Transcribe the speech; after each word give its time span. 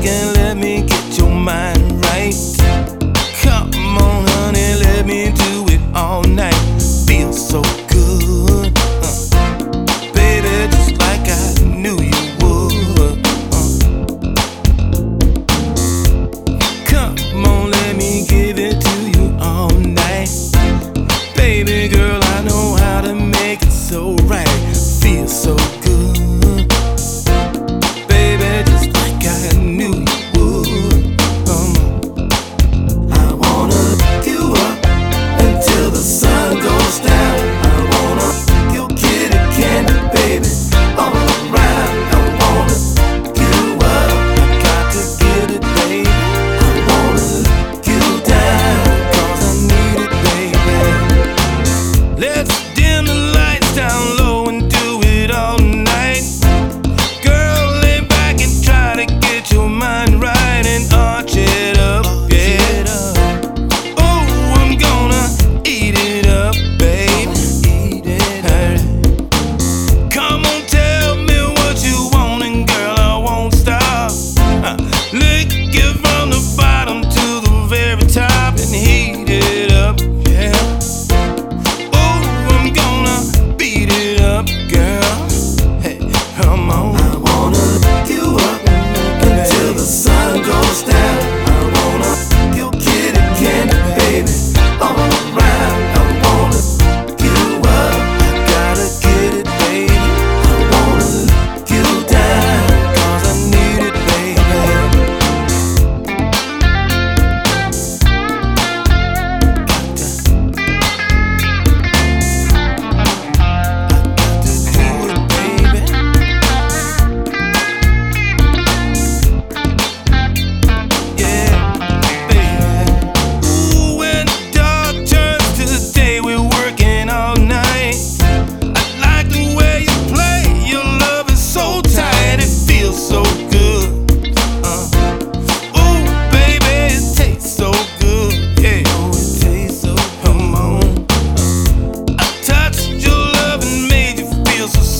back 0.00 0.36
let 0.36 0.56
me 0.56 0.82
get 0.82 1.18
your 1.18 1.30
mind 1.30 2.04
right. 2.06 2.34
Come 3.42 3.98
on, 3.98 4.26
honey, 4.26 4.74
let 4.74 5.06
me 5.06 5.32
do 5.32 5.66
it 5.68 5.80
all 5.94 6.22
night. 6.22 6.54
Feel 7.06 7.32
so 7.32 7.62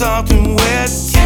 Something 0.01 0.57
wet. 0.57 1.20